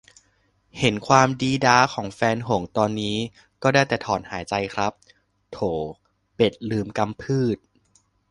[0.79, 3.17] เห็นความดี๊ด๊าของแฟนหงส์ตอนนี้
[3.63, 4.91] ก็ได้แต่ถอนหายใจครับ
[5.51, 5.57] "โถ
[6.35, 7.57] เป็ดลืมกำพืด"